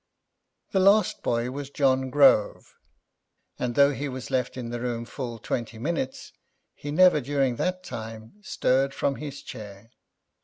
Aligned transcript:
The 0.71 0.79
last 0.79 1.21
boy 1.21 1.51
was 1.51 1.69
John 1.69 2.09
Grove, 2.09 2.73
and 3.59 3.75
though 3.75 3.93
he 3.93 4.09
was 4.09 4.31
left 4.31 4.57
in 4.57 4.71
the 4.71 4.81
room 4.81 5.05
full 5.05 5.37
twenty 5.37 5.77
minutes, 5.77 6.33
he 6.73 6.89
never 6.89 7.21
during 7.21 7.57
that 7.57 7.83
time 7.83 8.33
stirred 8.41 8.95
from 8.95 9.17
his 9.17 9.43
chair. 9.43 9.91